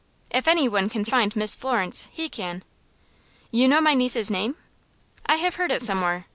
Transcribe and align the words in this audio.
If 0.31 0.47
any 0.47 0.67
one 0.67 0.89
can 0.89 1.05
find 1.05 1.35
Miss 1.35 1.55
Florence, 1.55 2.09
he 2.11 2.27
can." 2.27 2.63
"You 3.51 3.67
know 3.67 3.79
my 3.79 3.93
niece's 3.93 4.31
name?" 4.31 4.55
"I 5.27 5.35
have 5.35 5.57
heard 5.57 5.69
it 5.69 5.83
somewhere. 5.83 6.25